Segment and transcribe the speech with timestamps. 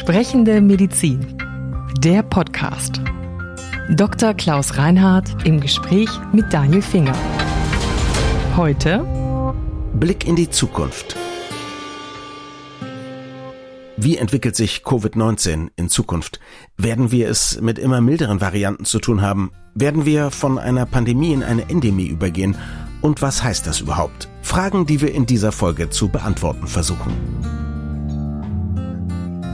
[0.00, 1.36] Sprechende Medizin.
[1.98, 3.02] Der Podcast.
[3.90, 4.32] Dr.
[4.32, 7.14] Klaus Reinhardt im Gespräch mit Daniel Finger.
[8.56, 9.04] Heute
[9.92, 11.16] Blick in die Zukunft.
[13.98, 16.40] Wie entwickelt sich Covid-19 in Zukunft?
[16.78, 19.52] Werden wir es mit immer milderen Varianten zu tun haben?
[19.74, 22.56] Werden wir von einer Pandemie in eine Endemie übergehen?
[23.02, 24.30] Und was heißt das überhaupt?
[24.40, 27.59] Fragen, die wir in dieser Folge zu beantworten versuchen.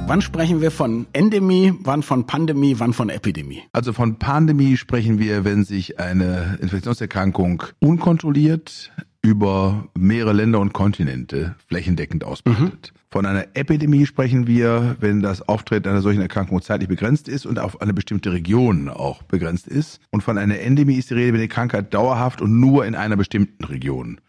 [0.09, 3.65] Wann sprechen wir von Endemie, wann von Pandemie, wann von Epidemie?
[3.73, 11.57] Also von Pandemie sprechen wir, wenn sich eine Infektionserkrankung unkontrolliert über mehrere Länder und Kontinente
[11.67, 12.93] flächendeckend ausbreitet.
[12.95, 13.01] Mhm.
[13.11, 17.59] Von einer Epidemie sprechen wir, wenn das Auftreten einer solchen Erkrankung zeitlich begrenzt ist und
[17.59, 19.99] auf eine bestimmte Region auch begrenzt ist.
[20.13, 23.17] Und von einer Endemie ist die Rede, wenn die Krankheit dauerhaft und nur in einer
[23.17, 24.21] bestimmten Region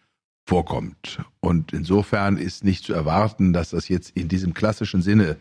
[0.48, 1.20] vorkommt.
[1.40, 5.38] Und insofern ist nicht zu erwarten, dass das jetzt in diesem klassischen Sinne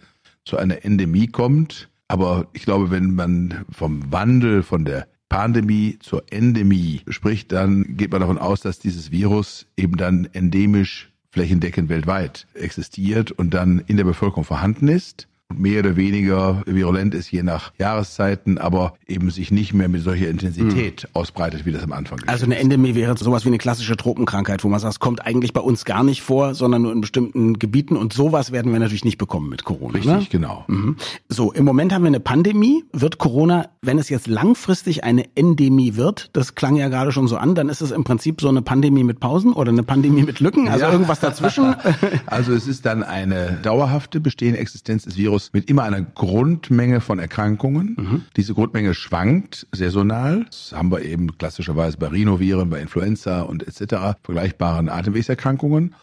[0.46, 1.90] zu einer Endemie kommt.
[2.08, 8.12] Aber ich glaube, wenn man vom Wandel von der Pandemie zur Endemie spricht, dann geht
[8.12, 13.98] man davon aus, dass dieses Virus eben dann endemisch flächendeckend weltweit existiert und dann in
[13.98, 19.50] der Bevölkerung vorhanden ist mehr oder weniger virulent ist, je nach Jahreszeiten, aber eben sich
[19.50, 21.10] nicht mehr mit solcher Intensität hm.
[21.14, 22.28] ausbreitet, wie das am Anfang ist.
[22.28, 25.52] Also eine Endemie wäre sowas wie eine klassische Tropenkrankheit, wo man sagt, es kommt eigentlich
[25.52, 29.04] bei uns gar nicht vor, sondern nur in bestimmten Gebieten und sowas werden wir natürlich
[29.04, 29.94] nicht bekommen mit Corona.
[29.94, 30.26] Richtig, ne?
[30.30, 30.64] genau.
[30.66, 30.96] Mhm.
[31.28, 32.84] So, im Moment haben wir eine Pandemie.
[32.92, 37.36] Wird Corona, wenn es jetzt langfristig eine Endemie wird, das klang ja gerade schon so
[37.36, 40.40] an, dann ist es im Prinzip so eine Pandemie mit Pausen oder eine Pandemie mit
[40.40, 40.92] Lücken, also ja.
[40.92, 41.76] irgendwas dazwischen.
[42.26, 47.00] also es ist dann eine dauerhafte bestehende Existenz des Virus Virus mit immer einer Grundmenge
[47.00, 47.96] von Erkrankungen.
[47.98, 48.22] Mhm.
[48.36, 50.44] Diese Grundmenge schwankt saisonal.
[50.46, 54.18] Das haben wir eben klassischerweise bei Rhinoviren, bei Influenza und etc.
[54.22, 55.94] vergleichbaren Atemwegserkrankungen.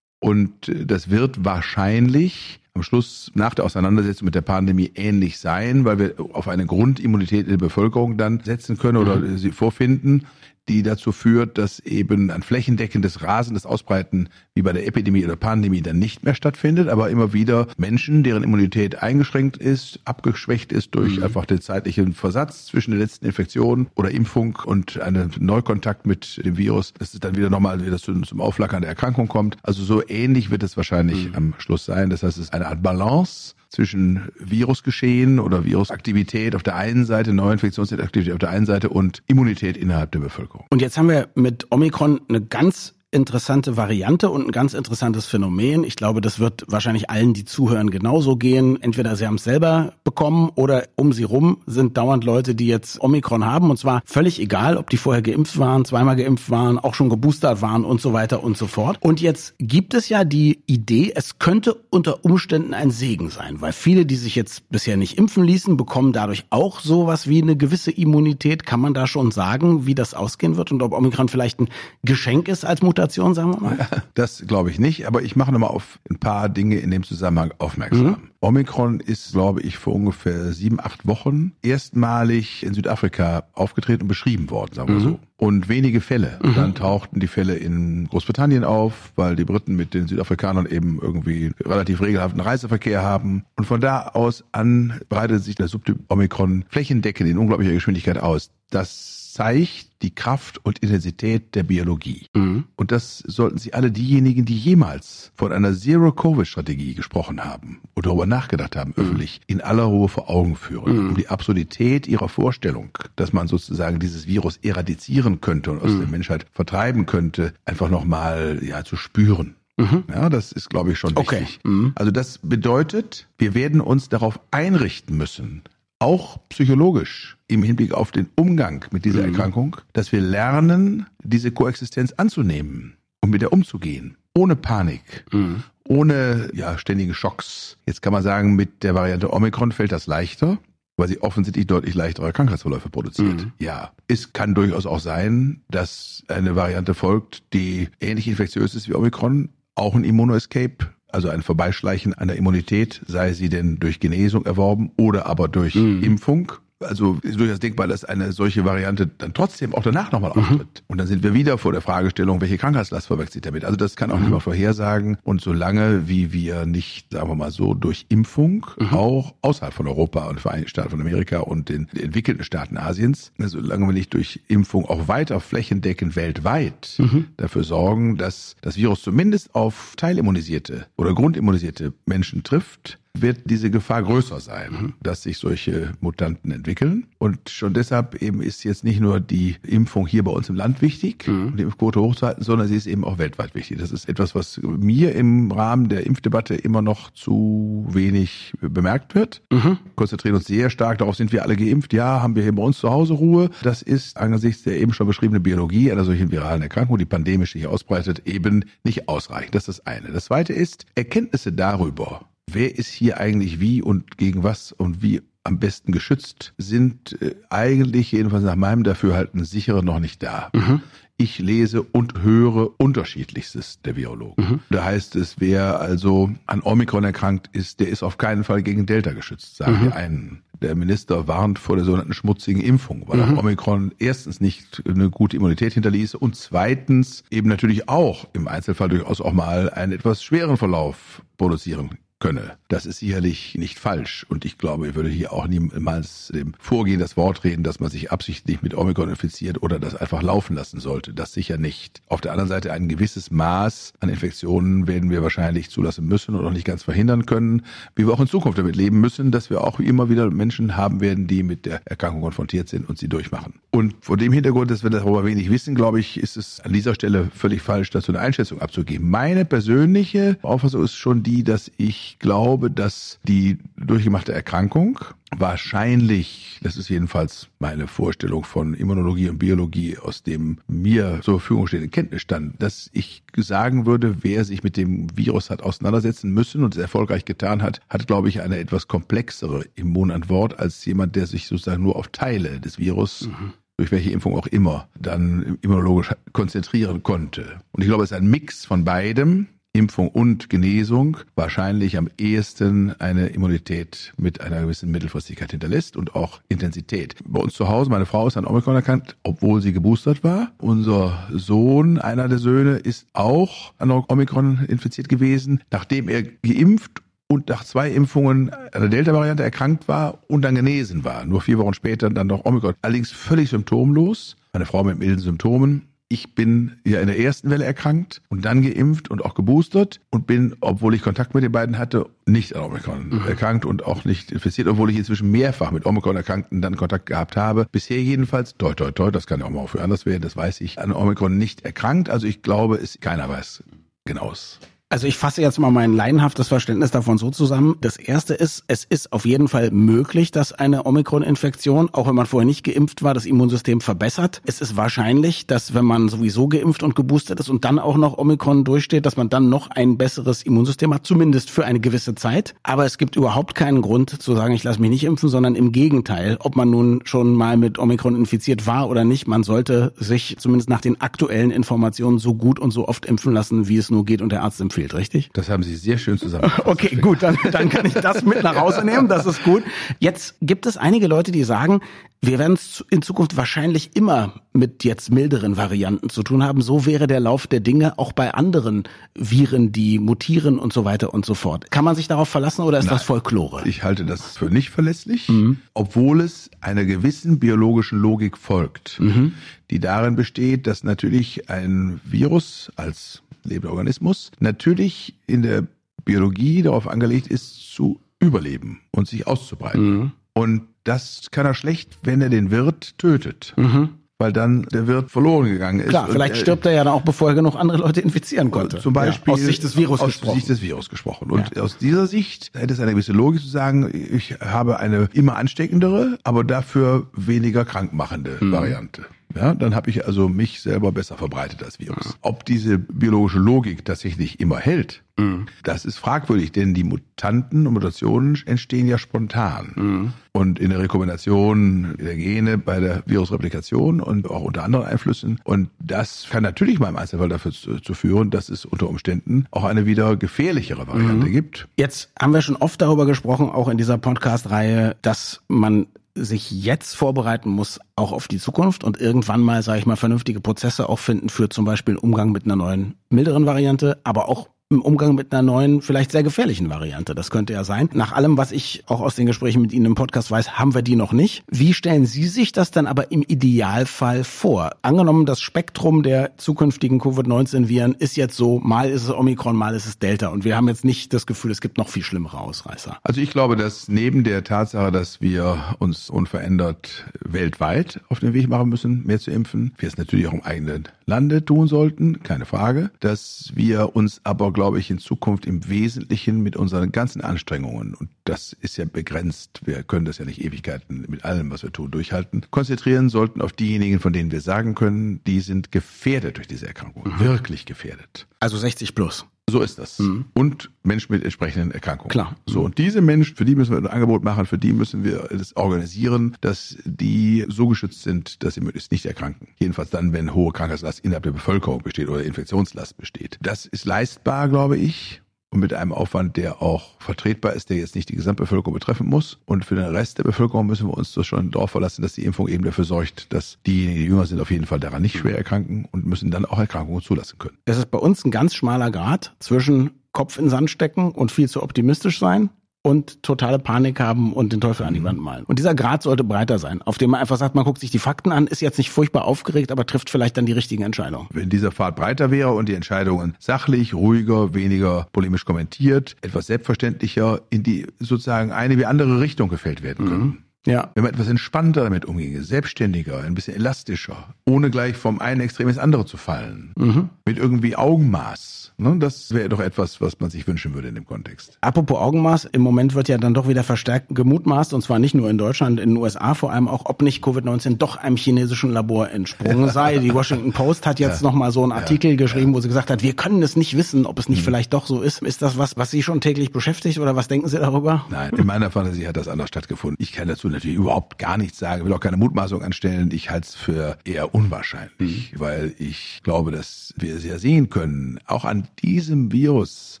[0.18, 5.84] Und äh, das wird wahrscheinlich am Schluss nach der Auseinandersetzung mit der Pandemie ähnlich sein,
[5.84, 9.38] weil wir auf eine Grundimmunität in der Bevölkerung dann setzen können oder mhm.
[9.38, 10.26] sie vorfinden
[10.68, 15.82] die dazu führt, dass eben ein flächendeckendes rasendes Ausbreiten wie bei der Epidemie oder Pandemie
[15.82, 21.18] dann nicht mehr stattfindet, aber immer wieder Menschen, deren Immunität eingeschränkt ist, abgeschwächt ist durch
[21.18, 21.24] mhm.
[21.24, 26.56] einfach den zeitlichen Versatz zwischen der letzten Infektion oder Impfung und einem Neukontakt mit dem
[26.56, 29.56] Virus, dass es dann wieder nochmal wieder zum, zum Aufflackern der Erkrankung kommt.
[29.62, 31.34] Also so ähnlich wird es wahrscheinlich mhm.
[31.34, 32.10] am Schluss sein.
[32.10, 37.32] Das heißt, es ist eine Art Balance zwischen Virusgeschehen oder Virusaktivität auf der einen Seite,
[37.32, 40.66] Neuinfektionsaktivität auf der einen Seite und Immunität innerhalb der Bevölkerung.
[40.70, 45.84] Und jetzt haben wir mit Omikron eine ganz interessante Variante und ein ganz interessantes Phänomen.
[45.84, 48.82] Ich glaube, das wird wahrscheinlich allen, die zuhören, genauso gehen.
[48.82, 53.00] Entweder sie haben es selber bekommen oder um sie rum sind dauernd Leute, die jetzt
[53.00, 53.70] Omikron haben.
[53.70, 57.62] Und zwar völlig egal, ob die vorher geimpft waren, zweimal geimpft waren, auch schon geboostert
[57.62, 58.98] waren und so weiter und so fort.
[59.00, 63.72] Und jetzt gibt es ja die Idee, es könnte unter Umständen ein Segen sein, weil
[63.72, 67.92] viele, die sich jetzt bisher nicht impfen ließen, bekommen dadurch auch sowas wie eine gewisse
[67.92, 68.66] Immunität.
[68.66, 71.68] Kann man da schon sagen, wie das ausgehen wird und ob Omikron vielleicht ein
[72.02, 72.95] Geschenk ist als Mutation?
[72.96, 73.76] Situation, sagen wir mal?
[74.14, 77.52] Das glaube ich nicht, aber ich mache nochmal auf ein paar Dinge in dem Zusammenhang
[77.58, 78.06] aufmerksam.
[78.06, 78.16] Mhm.
[78.40, 84.48] Omikron ist, glaube ich, vor ungefähr sieben, acht Wochen erstmalig in Südafrika aufgetreten und beschrieben
[84.48, 85.00] worden, sagen wir mhm.
[85.00, 85.18] so.
[85.36, 86.38] Und wenige Fälle.
[86.42, 86.54] Mhm.
[86.54, 91.52] Dann tauchten die Fälle in Großbritannien auf, weil die Briten mit den Südafrikanern eben irgendwie
[91.62, 93.44] relativ regelhaften Reiseverkehr haben.
[93.56, 98.50] Und von da aus an breitet sich der Subtyp Omikron flächendeckend in unglaublicher Geschwindigkeit aus.
[98.70, 102.26] Das zeigt die Kraft und Intensität der Biologie.
[102.34, 102.64] Mhm.
[102.74, 108.24] Und das sollten Sie alle diejenigen, die jemals von einer Zero-Covid-Strategie gesprochen haben und darüber
[108.24, 109.04] nachgedacht haben, mhm.
[109.04, 111.08] öffentlich, in aller Ruhe vor Augen führen, mhm.
[111.10, 115.98] um die Absurdität ihrer Vorstellung, dass man sozusagen dieses Virus eradizieren könnte und aus mhm.
[115.98, 119.56] der Menschheit vertreiben könnte, einfach nochmal ja, zu spüren.
[119.76, 120.04] Mhm.
[120.08, 121.28] Ja, das ist, glaube ich, schon wichtig.
[121.28, 121.46] Okay.
[121.68, 121.92] Mhm.
[121.94, 125.62] Also das bedeutet, wir werden uns darauf einrichten müssen,
[125.98, 129.34] auch psychologisch im Hinblick auf den Umgang mit dieser mhm.
[129.34, 134.16] Erkrankung, dass wir lernen, diese Koexistenz anzunehmen und mit der umzugehen.
[134.34, 135.62] Ohne Panik, mhm.
[135.88, 137.78] ohne ja, ständige Schocks.
[137.86, 140.58] Jetzt kann man sagen, mit der Variante Omikron fällt das leichter,
[140.98, 143.44] weil sie offensichtlich deutlich leichtere Krankheitsverläufe produziert.
[143.44, 143.52] Mhm.
[143.58, 148.94] Ja, es kann durchaus auch sein, dass eine Variante folgt, die ähnlich infektiös ist wie
[148.94, 154.92] Omikron, auch ein Immunoescape also ein Vorbeischleichen einer Immunität, sei sie denn durch Genesung erworben
[154.96, 156.02] oder aber durch mhm.
[156.02, 160.42] Impfung also ist durchaus denkbar, dass eine solche Variante dann trotzdem auch danach nochmal mhm.
[160.42, 160.60] auftritt.
[160.60, 160.84] Mhm.
[160.88, 163.64] Und dann sind wir wieder vor der Fragestellung, welche Krankheitslast verwechselt damit.
[163.64, 164.24] Also das kann auch mhm.
[164.24, 165.18] niemand vorhersagen.
[165.22, 168.92] Und solange wie wir nicht, sagen wir mal so, durch Impfung mhm.
[168.92, 173.32] auch außerhalb von Europa und Vereinigten Staaten von Amerika und den, den entwickelten Staaten Asiens,
[173.38, 177.26] solange wir nicht durch Impfung auch weiter flächendeckend weltweit mhm.
[177.36, 184.02] dafür sorgen, dass das Virus zumindest auf teilimmunisierte oder grundimmunisierte Menschen trifft, wird diese Gefahr
[184.02, 187.06] größer sein, dass sich solche Mutanten entwickeln.
[187.18, 190.82] Und schon deshalb eben ist jetzt nicht nur die Impfung hier bei uns im Land
[190.82, 191.56] wichtig, mhm.
[191.56, 193.78] die Impfquote hochzuhalten, sondern sie ist eben auch weltweit wichtig.
[193.78, 199.42] Das ist etwas, was mir im Rahmen der Impfdebatte immer noch zu wenig bemerkt wird.
[199.52, 199.78] Mhm.
[199.94, 201.92] Konzentrieren uns sehr stark darauf, sind wir alle geimpft?
[201.92, 203.50] Ja, haben wir hier bei uns zu Hause Ruhe?
[203.62, 207.66] Das ist angesichts der eben schon beschriebenen Biologie einer solchen viralen Erkrankung, die pandemisch sich
[207.66, 209.54] ausbreitet, eben nicht ausreichend.
[209.54, 210.12] Das ist das eine.
[210.12, 215.22] Das zweite ist Erkenntnisse darüber, wer ist hier eigentlich wie und gegen was und wie
[215.46, 220.50] am besten geschützt, sind äh, eigentlich jedenfalls nach meinem Dafürhalten sichere noch nicht da.
[220.52, 220.82] Mhm.
[221.18, 224.44] Ich lese und höre unterschiedlichstes der Virologen.
[224.44, 224.60] Mhm.
[224.68, 228.84] Da heißt es, wer also an Omikron erkrankt ist, der ist auf keinen Fall gegen
[228.84, 229.84] Delta geschützt, sagen mhm.
[229.84, 230.42] die einen.
[230.60, 233.38] Der Minister warnt vor der sogenannten schmutzigen Impfung, weil mhm.
[233.38, 239.20] Omikron erstens nicht eine gute Immunität hinterließe und zweitens eben natürlich auch im Einzelfall durchaus
[239.20, 242.56] auch mal einen etwas schweren Verlauf produzieren könne.
[242.68, 244.26] Das ist sicherlich nicht falsch.
[244.28, 247.90] Und ich glaube, ich würde hier auch niemals dem Vorgehen das Wort reden, dass man
[247.90, 251.12] sich absichtlich mit Omikron infiziert oder das einfach laufen lassen sollte.
[251.12, 252.02] Das sicher nicht.
[252.08, 256.44] Auf der anderen Seite ein gewisses Maß an Infektionen werden wir wahrscheinlich zulassen müssen und
[256.46, 257.62] auch nicht ganz verhindern können,
[257.94, 261.00] wie wir auch in Zukunft damit leben müssen, dass wir auch immer wieder Menschen haben
[261.00, 263.60] werden, die mit der Erkrankung konfrontiert sind und sie durchmachen.
[263.76, 266.94] Und vor dem Hintergrund, dass wir darüber wenig wissen, glaube ich, ist es an dieser
[266.94, 269.10] Stelle völlig falsch, dazu eine Einschätzung abzugeben.
[269.10, 275.00] Meine persönliche Auffassung ist schon die, dass ich glaube, dass die durchgemachte Erkrankung
[275.36, 281.66] wahrscheinlich, das ist jedenfalls meine Vorstellung von Immunologie und Biologie aus dem mir zur Verfügung
[281.66, 286.74] stehenden Kenntnisstand, dass ich sagen würde, wer sich mit dem Virus hat auseinandersetzen müssen und
[286.74, 291.46] es erfolgreich getan hat, hat, glaube ich, eine etwas komplexere Immunantwort als jemand, der sich
[291.46, 297.02] sozusagen nur auf Teile des Virus mhm durch welche Impfung auch immer, dann immunologisch konzentrieren
[297.02, 297.60] konnte.
[297.72, 302.98] Und ich glaube, es ist ein Mix von beidem, Impfung und Genesung wahrscheinlich am ehesten
[302.98, 307.16] eine Immunität mit einer gewissen Mittelfristigkeit hinterlässt und auch Intensität.
[307.26, 310.52] Bei uns zu Hause, meine Frau ist an Omikron erkannt, obwohl sie geboostert war.
[310.58, 317.48] Unser Sohn, einer der Söhne, ist auch an Omikron infiziert gewesen, nachdem er geimpft und
[317.48, 321.24] nach zwei Impfungen einer Delta-Variante erkrankt war und dann genesen war.
[321.24, 322.74] Nur vier Wochen später dann noch Omikron.
[322.82, 324.36] Allerdings völlig symptomlos.
[324.52, 328.62] Meine Frau mit milden Symptomen ich bin ja in der ersten Welle erkrankt und dann
[328.62, 332.62] geimpft und auch geboostert und bin, obwohl ich Kontakt mit den beiden hatte, nicht an
[332.62, 333.26] Omikron mhm.
[333.26, 337.36] erkrankt und auch nicht infiziert, obwohl ich inzwischen mehrfach mit Omikron Erkrankten dann Kontakt gehabt
[337.36, 337.66] habe.
[337.72, 340.60] Bisher jedenfalls, toi, toi, toi, das kann ja auch mal für anders werden, das weiß
[340.60, 342.08] ich, an Omikron nicht erkrankt.
[342.08, 343.64] Also ich glaube, es, keiner weiß
[344.04, 344.60] genaues.
[344.88, 347.74] Also ich fasse jetzt mal mein laienhaftes Verständnis davon so zusammen.
[347.80, 352.26] Das erste ist, es ist auf jeden Fall möglich, dass eine Omikron-Infektion, auch wenn man
[352.26, 354.42] vorher nicht geimpft war, das Immunsystem verbessert.
[354.46, 358.16] Es ist wahrscheinlich, dass wenn man sowieso geimpft und geboostert ist und dann auch noch
[358.16, 362.54] Omikron durchsteht, dass man dann noch ein besseres Immunsystem hat, zumindest für eine gewisse Zeit.
[362.62, 365.72] Aber es gibt überhaupt keinen Grund zu sagen, ich lasse mich nicht impfen, sondern im
[365.72, 370.36] Gegenteil, ob man nun schon mal mit Omikron infiziert war oder nicht, man sollte sich
[370.38, 374.04] zumindest nach den aktuellen Informationen so gut und so oft impfen lassen, wie es nur
[374.04, 375.30] geht und der Arzt empfiehlt fehlt, richtig?
[375.32, 376.66] Das haben Sie sehr schön zusammengefasst.
[376.66, 379.64] Okay, gut, dann, dann kann ich das mit nach Hause nehmen, das ist gut.
[379.98, 381.80] Jetzt gibt es einige Leute, die sagen,
[382.22, 386.62] wir werden es in Zukunft wahrscheinlich immer mit jetzt milderen Varianten zu tun haben.
[386.62, 388.84] So wäre der Lauf der Dinge auch bei anderen
[389.14, 391.70] Viren, die mutieren und so weiter und so fort.
[391.70, 393.68] Kann man sich darauf verlassen oder ist Nein, das Folklore?
[393.68, 395.58] Ich halte das für nicht verlässlich, mhm.
[395.74, 399.34] obwohl es einer gewissen biologischen Logik folgt, mhm.
[399.70, 405.66] die darin besteht, dass natürlich ein Virus als lebender Organismus natürlich in der
[406.04, 409.96] Biologie darauf angelegt ist, zu überleben und sich auszubreiten.
[409.96, 410.12] Mhm.
[410.32, 413.54] Und das kann er schlecht, wenn er den Wirt tötet.
[413.56, 413.90] Mhm.
[414.18, 415.90] Weil dann der Wirt verloren gegangen ist.
[415.90, 418.78] Klar, vielleicht stirbt er ja dann auch, bevor er genug andere Leute infizieren konnte.
[418.78, 419.34] Zum Beispiel.
[419.34, 420.30] Ja, aus Sicht des Virus aus gesprochen.
[420.30, 421.30] Aus Sicht des Virus gesprochen.
[421.30, 421.62] Und ja.
[421.62, 426.18] aus dieser Sicht hätte es eine gewisse Logik zu sagen, ich habe eine immer ansteckendere,
[426.24, 428.52] aber dafür weniger krankmachende mhm.
[428.52, 429.04] Variante.
[429.36, 432.16] Ja, dann habe ich also mich selber besser verbreitet als Virus.
[432.22, 435.46] Ob diese biologische Logik tatsächlich immer hält, mhm.
[435.62, 439.72] das ist fragwürdig, denn die Mutanten und Mutationen entstehen ja spontan.
[439.74, 440.12] Mhm.
[440.32, 445.40] Und in der Rekombination der Gene bei der Virusreplikation und auch unter anderen Einflüssen.
[445.44, 449.46] Und das kann natürlich mal im Einzelfall dafür zu, zu führen, dass es unter Umständen
[449.50, 451.32] auch eine wieder gefährlichere Variante mhm.
[451.32, 451.68] gibt.
[451.76, 456.96] Jetzt haben wir schon oft darüber gesprochen, auch in dieser Podcast-Reihe, dass man sich jetzt
[456.96, 460.98] vorbereiten muss, auch auf die Zukunft und irgendwann mal, sage ich mal, vernünftige Prozesse auch
[460.98, 465.32] finden für zum Beispiel Umgang mit einer neuen, milderen Variante, aber auch im Umgang mit
[465.32, 467.14] einer neuen, vielleicht sehr gefährlichen Variante.
[467.14, 467.88] Das könnte ja sein.
[467.92, 470.82] Nach allem, was ich auch aus den Gesprächen mit Ihnen im Podcast weiß, haben wir
[470.82, 471.44] die noch nicht.
[471.48, 474.72] Wie stellen Sie sich das dann aber im Idealfall vor?
[474.82, 479.86] Angenommen, das Spektrum der zukünftigen Covid-19-Viren ist jetzt so, mal ist es Omikron, mal ist
[479.86, 480.28] es Delta.
[480.28, 482.98] Und wir haben jetzt nicht das Gefühl, es gibt noch viel schlimmere Ausreißer.
[483.04, 488.48] Also ich glaube, dass neben der Tatsache, dass wir uns unverändert weltweit auf den Weg
[488.48, 492.46] machen müssen, mehr zu impfen, wir es natürlich auch im eigenen Lande tun sollten, keine
[492.46, 497.94] Frage, dass wir uns aber glaube ich, in Zukunft im Wesentlichen mit unseren ganzen Anstrengungen,
[497.94, 501.70] und das ist ja begrenzt, wir können das ja nicht Ewigkeiten mit allem, was wir
[501.70, 506.48] tun, durchhalten, konzentrieren sollten auf diejenigen, von denen wir sagen können, die sind gefährdet durch
[506.48, 507.20] diese Erkrankung, mhm.
[507.20, 508.26] wirklich gefährdet.
[508.40, 509.26] Also 60 plus.
[509.48, 510.00] So ist das.
[510.00, 510.24] Mhm.
[510.34, 512.10] Und Menschen mit entsprechenden Erkrankungen.
[512.10, 512.34] Klar.
[512.46, 515.28] So, und diese Menschen, für die müssen wir ein Angebot machen, für die müssen wir
[515.30, 519.46] das organisieren, dass die so geschützt sind, dass sie möglichst nicht erkranken.
[519.58, 523.38] Jedenfalls dann, wenn hohe Krankheitslast innerhalb der Bevölkerung besteht oder Infektionslast besteht.
[523.40, 527.94] Das ist leistbar, glaube ich und mit einem Aufwand, der auch vertretbar ist, der jetzt
[527.94, 529.38] nicht die Gesamtbevölkerung betreffen muss.
[529.44, 532.24] Und für den Rest der Bevölkerung müssen wir uns das schon darauf verlassen, dass die
[532.24, 535.36] Impfung eben dafür sorgt, dass diejenigen, die jünger sind, auf jeden Fall daran nicht schwer
[535.36, 537.58] erkranken und müssen dann auch Erkrankungen zulassen können.
[537.64, 541.48] Es ist bei uns ein ganz schmaler Grad zwischen Kopf in Sand stecken und viel
[541.48, 542.50] zu optimistisch sein
[542.86, 545.44] und totale Panik haben und den Teufel an die Wand malen.
[545.46, 547.98] Und dieser Grad sollte breiter sein, auf dem man einfach sagt, man guckt sich die
[547.98, 551.26] Fakten an, ist jetzt nicht furchtbar aufgeregt, aber trifft vielleicht dann die richtigen Entscheidungen.
[551.32, 557.40] Wenn dieser Pfad breiter wäre und die Entscheidungen sachlich, ruhiger, weniger polemisch kommentiert, etwas selbstverständlicher
[557.50, 560.24] in die sozusagen eine wie andere Richtung gefällt werden können.
[560.24, 560.38] Mhm.
[560.66, 560.90] Ja.
[560.94, 565.68] Wenn man etwas entspannter damit umginge, selbstständiger, ein bisschen elastischer, ohne gleich vom einen Extrem
[565.68, 567.08] ins andere zu fallen, mhm.
[567.24, 568.66] mit irgendwie Augenmaß.
[568.78, 571.56] Ne, das wäre doch etwas, was man sich wünschen würde in dem Kontext.
[571.62, 575.30] Apropos Augenmaß, im Moment wird ja dann doch wieder verstärkt gemutmaßt, und zwar nicht nur
[575.30, 579.10] in Deutschland, in den USA vor allem auch, ob nicht Covid-19 doch einem chinesischen Labor
[579.10, 579.96] entsprungen sei.
[579.96, 581.26] Die Washington Post hat jetzt ja.
[581.26, 582.16] nochmal so einen Artikel ja.
[582.16, 584.44] geschrieben, wo sie gesagt hat, wir können es nicht wissen, ob es nicht mhm.
[584.44, 585.22] vielleicht doch so ist.
[585.22, 588.04] Ist das was, was Sie schon täglich beschäftigt oder was denken Sie darüber?
[588.10, 589.96] Nein, in meiner Fantasie hat das anders stattgefunden.
[589.98, 593.10] Ich kann dazu natürlich überhaupt gar nichts sagen, will auch keine Mutmaßung anstellen.
[593.12, 595.40] Ich halte es für eher unwahrscheinlich, mhm.
[595.40, 600.00] weil ich glaube, dass wir sehr sehen können, auch an diesem Virus,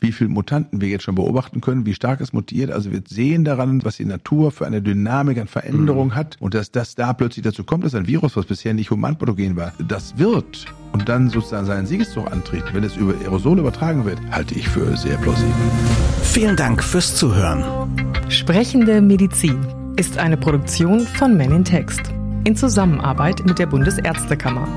[0.00, 2.70] wie viele Mutanten wir jetzt schon beobachten können, wie stark es mutiert.
[2.70, 6.14] Also wir sehen daran, was die Natur für eine Dynamik an Veränderung mhm.
[6.14, 9.56] hat und dass das da plötzlich dazu kommt, dass ein Virus, was bisher nicht humanpathogen
[9.56, 14.18] war, das wird und dann sozusagen seinen Siegeszug antritt, wenn es über Aerosole übertragen wird,
[14.30, 15.52] halte ich für sehr plausibel.
[16.22, 17.64] Vielen Dank fürs Zuhören.
[18.28, 19.58] Sprechende Medizin
[19.96, 22.12] ist eine Produktion von Men in Text
[22.44, 24.68] in Zusammenarbeit mit der Bundesärztekammer.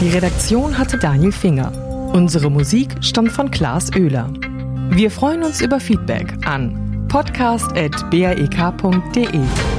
[0.00, 1.72] Die Redaktion hatte Daniel Finger.
[2.12, 4.30] Unsere Musik stammt von Klaas Oehler.
[4.90, 9.75] Wir freuen uns über Feedback an podcast.brek.de.